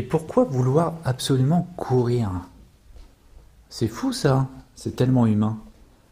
[0.00, 2.30] Et pourquoi vouloir absolument courir?
[3.68, 5.58] C'est fou ça, c'est tellement humain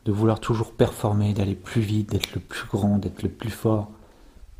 [0.04, 3.88] de vouloir toujours performer, d'aller plus vite, d'être le plus grand, d'être le plus fort.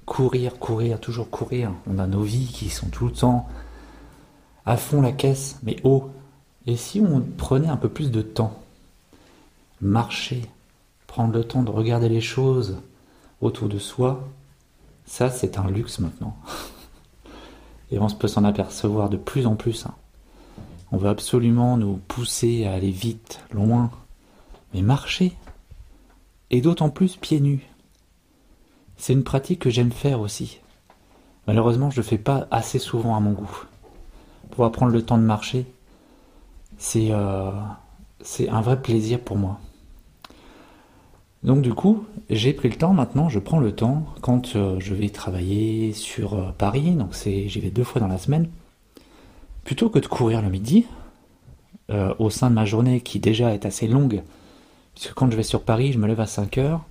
[0.07, 1.75] Courir, courir, toujours courir.
[1.87, 3.47] On a nos vies qui sont tout le temps
[4.65, 6.09] à fond la caisse, mais haut.
[6.65, 8.59] Et si on prenait un peu plus de temps?
[9.83, 10.41] Marcher,
[11.07, 12.79] prendre le temps de regarder les choses
[13.43, 14.27] autour de soi,
[15.05, 16.35] ça c'est un luxe maintenant.
[17.91, 19.87] Et on peut s'en apercevoir de plus en plus.
[19.87, 19.95] Hein.
[20.93, 23.91] On veut absolument nous pousser à aller vite, loin.
[24.75, 25.37] Mais marcher,
[26.51, 27.67] et d'autant plus pieds nus.
[28.97, 30.61] C'est une pratique que j'aime faire aussi.
[31.47, 33.65] Malheureusement, je ne fais pas assez souvent à mon goût.
[34.51, 35.67] Pouvoir prendre le temps de marcher,
[36.79, 37.51] c'est euh,
[38.49, 39.61] un vrai plaisir pour moi.
[41.45, 42.93] Donc du coup, j'ai pris le temps.
[42.93, 47.49] Maintenant, je prends le temps quand euh, je vais travailler sur euh, Paris, donc c'est
[47.49, 48.49] j'y vais deux fois dans la semaine,
[49.65, 50.87] plutôt que de courir le midi,
[51.91, 54.23] euh, au sein de ma journée qui déjà est assez longue,
[54.95, 56.85] puisque quand je vais sur Paris, je me lève à 5 heures,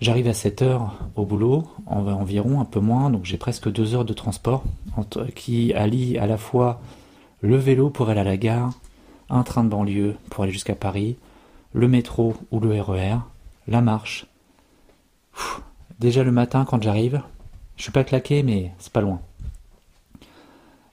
[0.00, 4.06] j'arrive à 7 heures au boulot, environ un peu moins, donc j'ai presque deux heures
[4.06, 4.64] de transport
[5.34, 6.80] qui allie à la fois
[7.42, 8.72] le vélo pour aller à la gare,
[9.28, 11.16] un train de banlieue pour aller jusqu'à Paris,
[11.72, 13.18] le métro ou le RER,
[13.66, 14.26] la marche.
[15.98, 17.22] déjà le matin quand j'arrive,
[17.76, 19.20] je suis pas claqué mais c'est pas loin.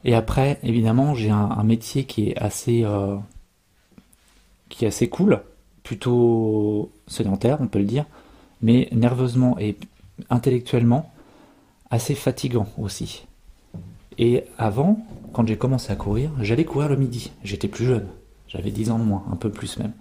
[0.04, 3.18] Et après, évidemment, j'ai un, métier qui est assez euh,
[4.70, 5.42] qui est assez cool,
[5.84, 8.06] plutôt sédentaire, on peut le dire,
[8.62, 9.78] mais nerveusement et
[10.30, 11.12] intellectuellement
[11.90, 13.26] assez fatigant aussi.
[14.18, 17.32] Et avant, quand j'ai commencé à courir, j'allais courir le midi.
[17.44, 18.08] J'étais plus jeune,
[18.48, 19.94] j'avais 10 ans de moins, un peu plus même.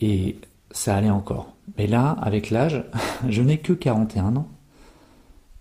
[0.00, 0.36] Et
[0.70, 1.54] ça allait encore.
[1.78, 2.84] Mais là, avec l'âge,
[3.28, 4.48] je n'ai que 41 ans.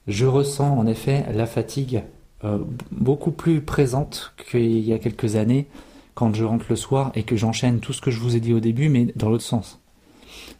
[0.08, 2.04] Je ressens en effet la fatigue
[2.44, 2.60] euh,
[2.92, 5.68] beaucoup plus présente qu'il y a quelques années
[6.16, 8.54] quand je rentre le soir et que j'enchaîne tout ce que je vous ai dit
[8.54, 9.80] au début, mais dans l'autre sens.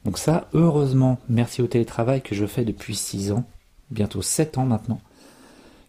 [0.06, 3.44] Donc ça, heureusement, merci au télétravail que je fais depuis 6 ans,
[3.92, 5.02] bientôt 7 ans maintenant,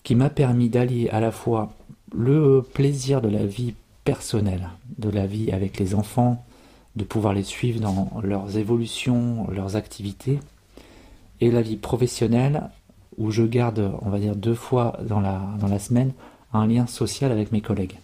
[0.02, 1.72] qui m'a permis d'allier à la fois
[2.12, 6.44] le plaisir de la vie personnelle, de la vie avec les enfants,
[6.96, 10.40] de pouvoir les suivre dans leurs évolutions, leurs activités,
[11.40, 12.68] et la vie professionnelle,
[13.16, 16.12] où je garde, on va dire, deux fois dans la, semaine,
[16.52, 17.96] un lien social avec mes collègues.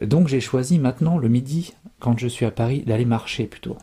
[0.00, 3.76] Donc j'ai choisi maintenant le midi, quand je suis à Paris, d'aller marcher plutôt.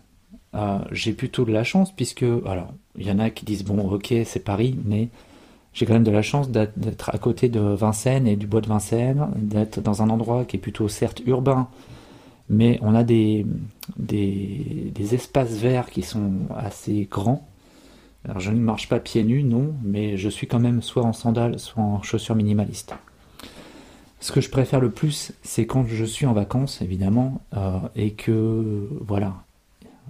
[0.55, 3.91] Euh, j'ai plutôt de la chance puisque, alors, il y en a qui disent bon,
[3.91, 5.09] ok, c'est Paris, mais
[5.73, 8.67] j'ai quand même de la chance d'être à côté de Vincennes et du bois de
[8.67, 11.67] Vincennes, d'être dans un endroit qui est plutôt certes urbain,
[12.49, 13.45] mais on a des,
[13.97, 17.47] des, espaces verts qui sont assez grands.
[18.25, 21.13] Alors je ne marche pas pieds nus, non, mais je suis quand même soit en
[21.13, 22.93] sandales, soit en chaussures minimalistes.
[24.19, 28.11] Ce que je préfère le plus, c'est quand je suis en vacances, évidemment, euh, et
[28.11, 29.35] que, voilà,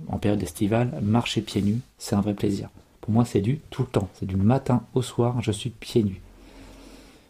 [0.08, 2.70] en période estivale, marcher pieds nus, c'est un vrai plaisir.
[3.02, 4.10] Pour moi, c'est du tout le temps.
[4.14, 6.22] C'est du matin au soir, je suis pieds nus.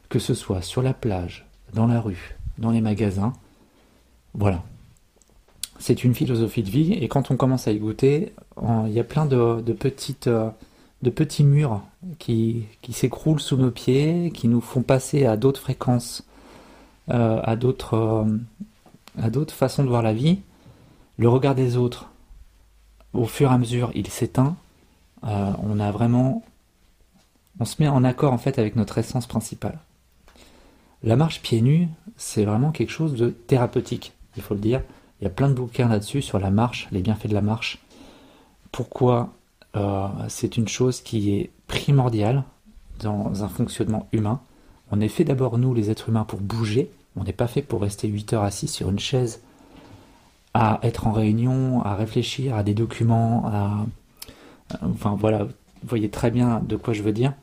[0.09, 3.34] Que ce soit sur la plage, dans la rue, dans les magasins,
[4.34, 4.63] voilà,
[5.79, 9.03] c'est une philosophie de vie et quand on commence à y goûter, il y a
[9.03, 10.49] plein de, petites, euh,
[11.01, 11.81] de petits murs
[12.19, 16.23] qui, s'écroulent sous nos pieds, qui nous font passer à d'autres fréquences,
[17.09, 18.25] euh, à d'autres euh,
[19.19, 20.39] à d'autres façons de voir la vie.
[21.17, 22.11] Le regard des autres,
[23.13, 24.55] au fur et à mesure, il s'éteint.
[25.23, 26.44] on a vraiment,
[27.59, 29.79] on se met en accord en fait avec notre essence principale.
[31.01, 34.81] La marche pieds nus, c'est vraiment quelque chose de thérapeutique, il faut le dire.
[35.19, 37.79] Il y a plein de bouquins là-dessus sur la marche, les bienfaits de la marche.
[38.72, 39.33] Pourquoi
[39.75, 42.44] euh, c'est une chose qui est primordiale
[43.00, 44.41] dans un fonctionnement humain.
[44.91, 46.89] On est fait d'abord, nous, les êtres humains, pour bouger.
[47.16, 49.41] On n'est pas fait pour rester 8 heures assis sur une chaise,
[50.53, 53.86] à être en réunion, à réfléchir à des documents, à...
[54.81, 55.51] Enfin voilà, vous
[55.83, 57.33] voyez très bien de quoi je veux dire,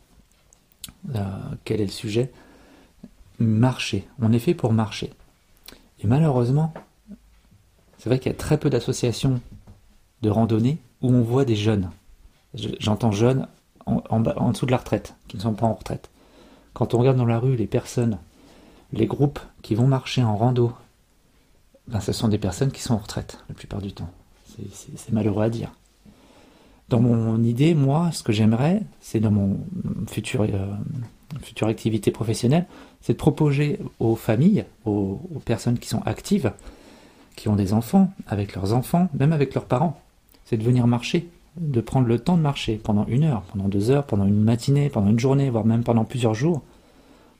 [1.14, 1.22] euh,
[1.64, 2.30] quel est le sujet?
[3.38, 4.06] Marcher.
[4.20, 5.10] On est fait pour marcher.
[6.00, 6.72] Et malheureusement,
[8.04, 9.40] c'est vrai qu'il y a très peu d'associations
[10.20, 11.90] de randonnée où on voit des jeunes.
[12.78, 13.48] J'entends jeunes
[13.86, 16.10] en, dessous de la retraite, qui ne sont pas en retraite.
[16.74, 18.18] Quand on regarde dans la rue les personnes,
[18.92, 20.74] les groupes qui vont marcher en rando,
[21.88, 24.10] ben, ce sont des personnes qui sont en retraite la plupart du temps.
[24.68, 25.72] C'est malheureux à dire.
[26.90, 29.60] Dans mon idée, moi, ce que j'aimerais, c'est dans mon
[30.08, 30.74] futur, euh,
[31.40, 32.66] future activité professionnelle,
[33.00, 35.16] c'est de proposer aux familles, aux
[35.46, 36.52] personnes qui sont actives,
[37.36, 40.00] qui ont des enfants, avec leurs enfants, même avec leurs parents,
[40.44, 43.90] c'est de venir marcher, de prendre le temps de marcher pendant une heure, pendant deux
[43.90, 46.62] heures, pendant une matinée, pendant une journée, voire même pendant plusieurs jours.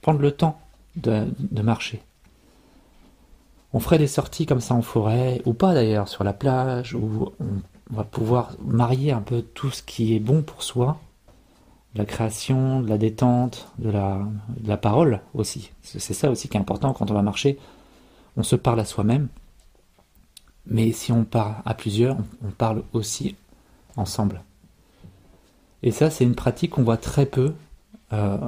[0.02, 0.58] Prendre le temps
[0.96, 1.26] de,
[1.62, 2.00] marcher.
[3.73, 7.32] On ferait des sorties comme ça en forêt, ou pas d'ailleurs, sur la plage, où
[7.41, 10.99] on va pouvoir marier un peu tout ce qui est bon pour soi,
[11.94, 14.20] de la création, de la détente, de la,
[14.61, 15.70] de la parole aussi.
[15.82, 17.58] C'est ça aussi qui est important quand on va marcher.
[18.37, 19.29] On se parle à soi-même,
[20.66, 23.37] mais si on part à plusieurs, on parle aussi
[23.96, 24.43] ensemble.
[25.82, 27.55] Et ça, c'est une pratique qu'on voit très peu.
[28.12, 28.38] Euh,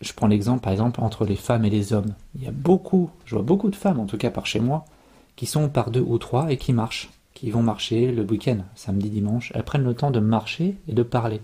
[0.00, 2.14] je prends l'exemple, par exemple, entre les femmes et les hommes.
[2.34, 4.84] Il y a beaucoup, je vois beaucoup de femmes, en tout cas par chez moi,
[5.36, 9.10] qui sont par deux ou trois et qui marchent, qui vont marcher le week-end, samedi,
[9.10, 9.52] dimanche.
[9.54, 11.40] Elles prennent le temps de marcher et de parler.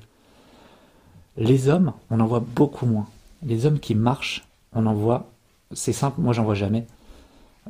[1.37, 3.07] Les hommes, on en voit beaucoup moins.
[3.45, 5.31] Les hommes qui marchent, on en voit,
[5.73, 6.85] c'est simple, moi j'en vois jamais.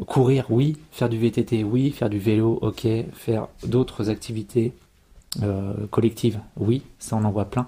[0.07, 0.77] Courir, oui.
[0.93, 1.91] Faire du VTT, oui.
[1.91, 2.87] Faire du vélo, ok.
[3.13, 4.73] Faire d'autres activités
[5.43, 6.83] euh, collectives, oui.
[6.99, 7.67] Ça, on en voit plein.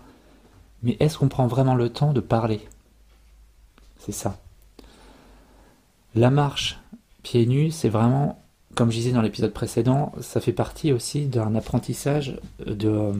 [0.82, 2.61] Mais est-ce qu'on prend vraiment le temps de parler?
[3.99, 4.38] C'est ça.
[6.15, 6.81] La marche
[7.23, 8.43] pieds nus, c'est vraiment,
[8.75, 13.12] comme je disais dans l'épisode précédent, ça fait partie aussi d'un apprentissage de,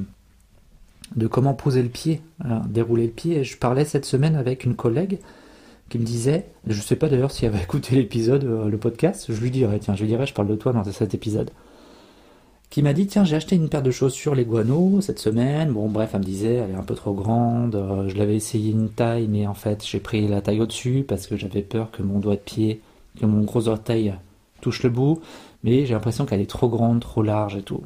[1.17, 3.45] de comment poser le pied, hein, dérouler le pied.
[3.45, 5.19] je parlais cette semaine avec une collègue
[5.91, 8.79] qui me disait, je ne sais pas d'ailleurs si elle va écouter l'épisode, euh, le
[8.79, 11.51] podcast, je lui dirais, tiens, je lui dirais, je parle de toi dans cet épisode,
[12.71, 15.89] qui m'a dit, tiens, j'ai acheté une paire de chaussures les guano cette semaine, bon
[15.89, 18.89] bref, elle me disait, elle est un peu trop grande, euh, je l'avais essayé une
[18.89, 22.21] taille, mais en fait, j'ai pris la taille au-dessus parce que j'avais peur que mon
[22.21, 22.81] doigt de pied,
[23.21, 24.15] que mon gros orteil
[24.61, 25.21] touche le bout,
[25.65, 27.83] mais j'ai l'impression qu'elle est trop grande, trop large et tout.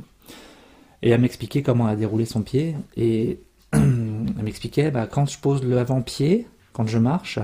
[1.02, 3.40] Et elle m'expliquait comment elle a déroulé son pied, et
[3.72, 7.38] elle m'expliquait, bah, quand je pose le avant-pied, quand je marche,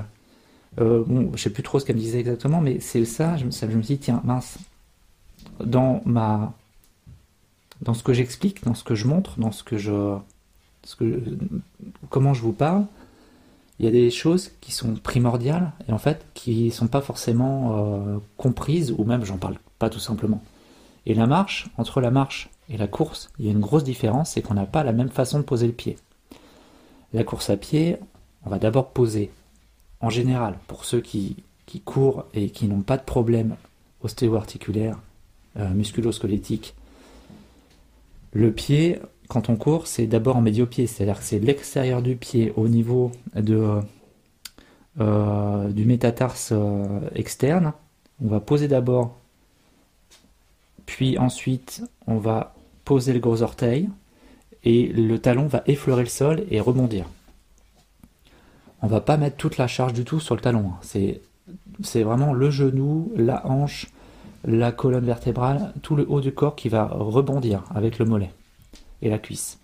[0.78, 3.44] euh, bon, je sais plus trop ce qu'elle me disait exactement, mais c'est ça, je,
[3.44, 4.58] me suis dit, tiens, mince,
[5.64, 6.52] dans ma,
[7.82, 10.16] dans ce que j'explique, dans ce que je montre, dans ce que je,
[12.08, 12.84] comment je vous parle,
[13.78, 17.78] il y a des choses qui sont primordiales et en fait qui sont pas forcément
[17.78, 20.42] euh, comprises ou même j'en parle pas tout simplement.
[21.06, 24.32] Et la marche, entre la marche et la course, il y a une grosse différence,
[24.32, 25.96] c'est qu'on n'a pas la même façon de poser le pied.
[27.14, 27.96] La course à pied,
[28.44, 29.30] on va d'abord poser
[30.00, 31.36] en général, pour ceux qui,
[31.84, 33.54] courent et qui n'ont pas de problème
[34.02, 34.98] ostéo-articulaire,
[35.56, 36.74] euh, musculo-squelettique,
[38.32, 38.98] le pied,
[39.28, 43.12] quand on court, c'est d'abord en médio-pied, c'est-à-dire que c'est l'extérieur du pied au niveau
[43.36, 43.80] euh,
[45.70, 47.72] du métatarse euh, externe.
[48.22, 49.16] On va poser d'abord,
[50.86, 52.54] puis ensuite on va
[52.84, 53.88] poser le gros orteil
[54.64, 57.06] et le talon va effleurer le sol et rebondir
[58.82, 60.72] on va pas mettre toute la charge du tout sur le talon.
[60.72, 60.78] Hein.
[60.82, 61.20] C'est,
[61.82, 63.88] c'est vraiment le genou, la hanche,
[64.44, 68.30] la colonne vertébrale, tout le haut du corps qui va rebondir avec le mollet
[69.02, 69.58] et la cuisse.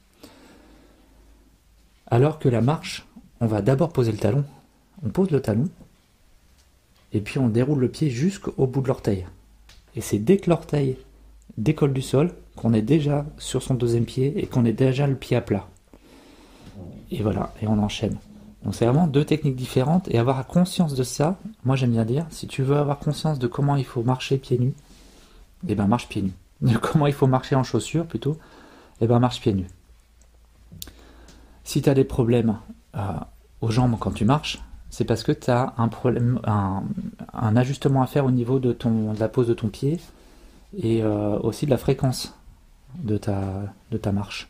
[2.08, 3.06] Alors que la marche,
[3.40, 4.44] on va d'abord poser le talon.
[5.04, 5.69] On pose le talon
[7.12, 9.26] et puis on déroule le pied jusqu'au bout de l'orteil.
[9.94, 10.98] Et c'est dès que l'orteil
[11.56, 15.14] décolle du sol qu'on est déjà sur son deuxième pied et qu'on est déjà le
[15.14, 15.69] pied à plat.
[17.10, 18.19] Et voilà, et on enchaîne.
[18.66, 22.26] Donc c'est vraiment deux techniques différentes et avoir conscience de ça, moi j'aime bien dire,
[22.30, 24.74] si tu veux avoir conscience de comment il faut marcher pieds nus,
[25.69, 26.34] eh ben marche pieds nus.
[26.62, 28.36] De comment il faut marcher en chaussures plutôt,
[29.00, 29.69] eh ben marche pieds nus.
[31.62, 32.56] Si tu as des problèmes
[32.96, 33.12] euh,
[33.60, 34.60] aux jambes quand tu marches,
[34.91, 38.76] c'est parce que tu as un problème, un, ajustement à faire au niveau de,
[39.20, 40.00] la pose de ton pied
[40.76, 42.34] et euh, aussi de la fréquence
[43.05, 44.48] de ta marche.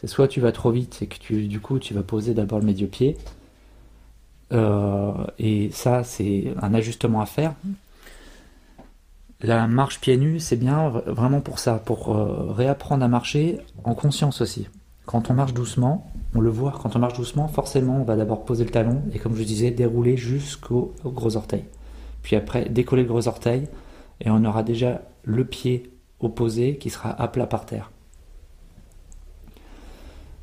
[0.00, 2.58] C'est soit tu vas trop vite et que tu, du coup tu vas poser d'abord
[2.58, 3.18] le médio pied.
[4.52, 7.54] Euh, et ça, c'est un ajustement à faire.
[9.42, 13.94] La marche pieds nus, c'est bien vraiment pour ça, pour euh, réapprendre à marcher en
[13.94, 14.68] conscience aussi.
[15.04, 18.44] Quand on marche doucement, on le voit, quand on marche doucement, forcément, on va d'abord
[18.44, 21.64] poser le talon et comme je disais, dérouler jusqu'au gros orteil.
[22.22, 23.66] Puis après, décoller le gros orteil
[24.20, 25.90] et on aura déjà le pied
[26.20, 27.90] opposé qui sera à plat par terre.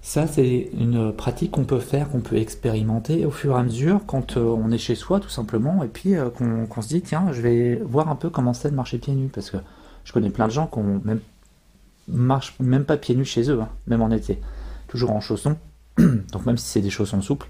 [0.07, 3.99] Ça, c'est une pratique qu'on peut faire, qu'on peut expérimenter au fur et à mesure
[4.07, 7.33] quand euh, on est chez soi, tout simplement, et puis euh, qu'on se dit, tiens,
[7.33, 9.57] je vais voir un peu comment c'est de marcher pieds nus, parce que
[10.05, 10.79] je connais plein de gens qui
[12.07, 14.39] marchent même pas pieds nus chez eux, hein, même en été,
[14.87, 15.57] toujours en chaussons,
[15.97, 17.49] donc même si c'est des chaussons souples,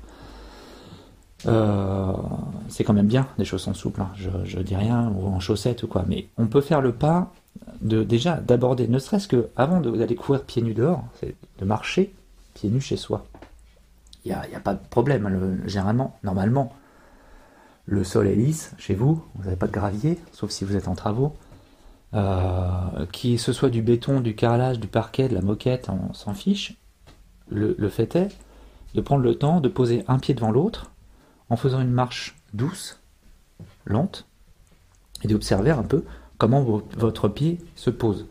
[1.45, 2.11] euh,
[2.69, 5.83] c'est quand même bien des chaussons souples, hein, je, je dis rien, ou en chaussettes
[5.83, 7.31] ou quoi, mais on peut faire le pas
[7.81, 11.03] de déjà d'aborder, ne serait-ce que avant d'aller courir pieds nus dehors,
[11.59, 12.15] de marcher
[12.57, 13.25] pieds nus chez soi.
[14.25, 15.61] Il n'y a, a, pas de problème.
[15.65, 16.73] généralement, normalement,
[17.85, 20.87] le sol est lisse chez vous, vous n'avez pas de gravier, sauf si vous êtes
[20.87, 21.35] en travaux.
[22.13, 26.33] Euh, qui ce soit du béton, du carrelage, du parquet, de la moquette, on s'en
[26.33, 26.75] fiche.
[27.49, 28.29] Le, fait est
[28.93, 30.91] de prendre le temps de poser un pied devant l'autre
[31.49, 32.99] en faisant une marche douce
[33.85, 34.25] lente
[35.23, 36.03] et d'observer un peu
[36.37, 36.61] comment
[36.97, 38.25] votre pied se pose.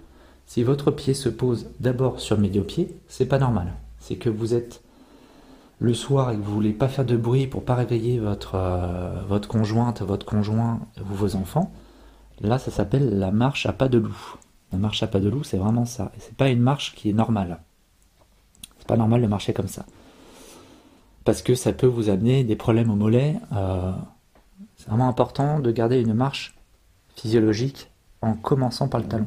[0.47, 3.73] Si votre pied se pose d'abord sur le médio-pied, c'est pas normal.
[4.07, 4.83] C'est que vous êtes
[5.81, 9.21] le soir et que vous voulez pas faire de bruit pour pas réveiller votre, euh,
[9.27, 11.73] votre conjointe, votre conjoint ou vos enfants.
[12.41, 14.37] Là, ça s'appelle la marche à pas de loup.
[14.71, 16.13] La marche à pas de loup, c'est vraiment ça.
[16.17, 17.59] Et c'est pas une marche qui est normale.
[18.79, 19.85] C'est pas normal de marcher comme ça.
[21.25, 23.35] Parce que ça peut vous amener des problèmes au mollet.
[23.53, 23.91] Euh,
[24.77, 26.55] c'est vraiment important de garder une marche
[27.17, 27.91] physiologique
[28.23, 29.27] en commençant par le talon.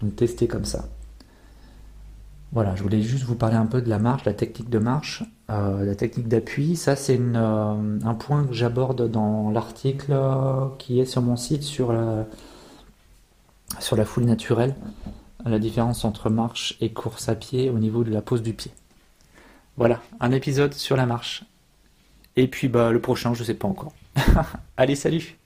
[0.00, 0.88] Donc testez comme ça.
[2.52, 5.22] Voilà, je voulais juste vous parler un peu de la marche, la technique de marche,
[5.50, 6.76] euh, la technique d'appui.
[6.76, 10.14] Ça, c'est euh, un point que j'aborde dans l'article
[10.78, 12.26] qui est sur mon site sur la,
[13.80, 14.74] sur la foule naturelle,
[15.44, 18.72] la différence entre marche et course à pied au niveau de la pose du pied.
[19.76, 21.44] Voilà, un épisode sur la marche.
[22.36, 23.92] Et puis bah, le prochain, je ne sais pas encore.
[24.76, 25.36] Allez, salut